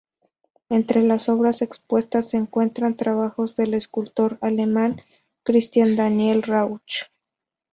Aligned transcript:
Entre 0.69 1.03
las 1.03 1.29
obras 1.29 1.61
expuestas 1.61 2.31
se 2.31 2.37
encuentran 2.37 2.97
trabajos 2.97 3.55
del 3.55 3.75
escultor 3.75 4.39
alemán 4.41 4.99
Christian 5.43 5.95
Daniel 5.95 6.41
Rauch. 6.41 7.03